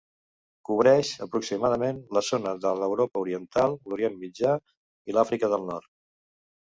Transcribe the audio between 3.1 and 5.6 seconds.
Oriental, l'Orient Mitjà i l'Àfrica